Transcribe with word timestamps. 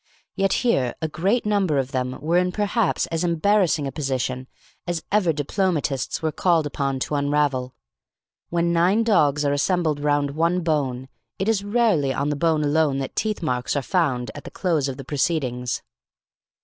Yet 0.35 0.53
here 0.65 0.95
a 0.99 1.07
great 1.07 1.45
number 1.45 1.77
of 1.77 1.91
them 1.91 2.17
were 2.21 2.39
in 2.39 2.51
perhaps 2.51 3.05
as 3.11 3.23
embarrassing 3.23 3.85
a 3.85 3.91
position 3.91 4.47
as 4.87 5.03
ever 5.11 5.31
diplomatists 5.31 6.23
were 6.23 6.31
called 6.31 6.65
upon 6.65 6.97
to 7.01 7.13
unravel. 7.13 7.75
When 8.49 8.73
nine 8.73 9.03
dogs 9.03 9.45
are 9.45 9.53
assembled 9.53 9.99
round 9.99 10.31
one 10.31 10.61
bone, 10.61 11.07
it 11.37 11.47
is 11.47 11.63
rarely 11.63 12.11
on 12.15 12.29
the 12.29 12.35
bone 12.35 12.63
alone 12.63 12.97
that 12.97 13.15
teeth 13.15 13.43
marks 13.43 13.75
are 13.75 13.83
found 13.83 14.31
at 14.33 14.43
the 14.43 14.49
close 14.49 14.87
of 14.87 14.97
the 14.97 15.05
proceedings. 15.05 15.83